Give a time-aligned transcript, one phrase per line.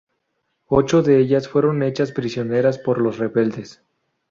[0.69, 3.83] Ocho de ellas fueron hechas prisioneras por los rebeldes.